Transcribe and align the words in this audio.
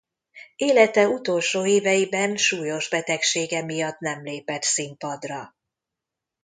Élete 0.55 1.07
utolsó 1.07 1.65
éveiben 1.67 2.35
súlyos 2.35 2.89
betegsége 2.89 3.63
miatt 3.63 3.99
nem 3.99 4.23
lépett 4.23 4.63
színpadra. 4.63 5.55